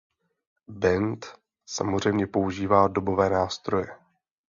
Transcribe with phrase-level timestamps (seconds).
[0.67, 1.25] Band
[1.65, 3.97] samozřejmě používá dobové nástroje.